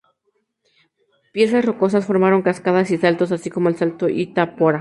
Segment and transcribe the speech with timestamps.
[1.31, 4.79] Piezas rocosas formaron cascadas y saltos, así como el Salto Itá porá.